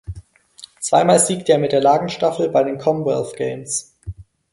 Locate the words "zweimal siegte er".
0.79-1.59